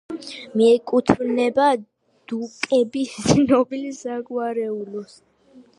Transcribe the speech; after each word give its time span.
მიეკუთვნებოდა 0.59 1.67
დუკების 2.33 3.13
ცნობილ 3.29 3.87
საგვარეულოს. 4.01 5.19